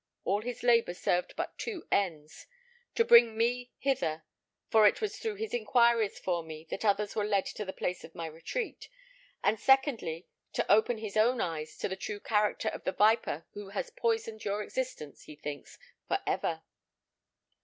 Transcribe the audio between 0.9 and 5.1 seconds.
served but two ends: to bring me hither; for it